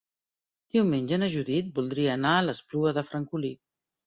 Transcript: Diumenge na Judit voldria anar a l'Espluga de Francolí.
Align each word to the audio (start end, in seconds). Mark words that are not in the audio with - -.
Diumenge 0.77 1.19
na 1.23 1.29
Judit 1.33 1.69
voldria 1.75 2.09
anar 2.19 2.33
a 2.39 2.41
l'Espluga 2.47 2.95
de 3.01 3.05
Francolí. 3.13 3.55